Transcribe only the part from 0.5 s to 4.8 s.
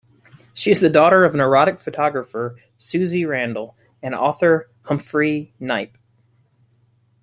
She is the daughter of erotic photographer Suze Randall and author